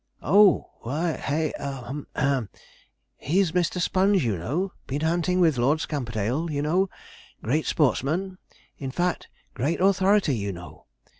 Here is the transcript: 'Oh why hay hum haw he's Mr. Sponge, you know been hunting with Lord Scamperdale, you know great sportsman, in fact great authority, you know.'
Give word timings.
'Oh 0.23 0.71
why 0.79 1.13
hay 1.13 1.53
hum 1.59 2.07
haw 2.15 2.47
he's 3.17 3.51
Mr. 3.51 3.79
Sponge, 3.79 4.25
you 4.25 4.35
know 4.35 4.71
been 4.87 5.01
hunting 5.01 5.39
with 5.39 5.59
Lord 5.59 5.79
Scamperdale, 5.79 6.49
you 6.49 6.63
know 6.63 6.89
great 7.43 7.67
sportsman, 7.67 8.39
in 8.79 8.89
fact 8.89 9.27
great 9.53 9.79
authority, 9.79 10.35
you 10.35 10.53
know.' 10.53 10.87